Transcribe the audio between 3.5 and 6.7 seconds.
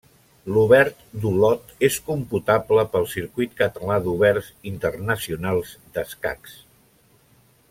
Català d'Oberts Internacionals d'Escacs.